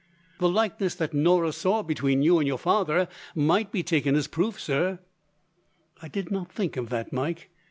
"The 0.39 0.49
likeness 0.49 0.95
that 0.95 1.13
Norah 1.13 1.51
saw 1.51 1.83
between 1.83 2.23
you 2.23 2.39
and 2.39 2.47
your 2.47 2.57
father 2.57 3.07
might 3.35 3.71
be 3.71 3.83
taken 3.83 4.15
as 4.15 4.25
a 4.25 4.29
proof, 4.29 4.59
sir." 4.59 4.97
"I 6.01 6.07
did 6.07 6.31
not 6.31 6.51
think 6.51 6.75
of 6.75 6.89
that, 6.89 7.13
Mike. 7.13 7.51